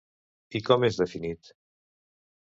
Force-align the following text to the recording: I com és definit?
I 0.59 0.61
com 0.69 0.85
és 0.87 0.97
definit? 1.01 1.51